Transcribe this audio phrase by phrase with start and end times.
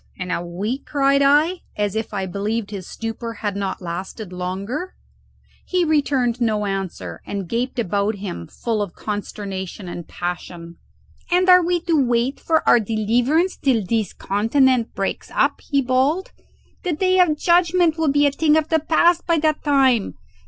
[0.15, 4.95] in a week?" cried I, as if I believed his stupor had not lasted longer.
[5.63, 10.77] He returned no answer and gaped about him full of consternation and passion.
[11.29, 16.31] "And are we to wait for our deliverance till this continent breaks up?" he bawled.
[16.81, 20.15] "The day of judgment will be a thing of the past by that time.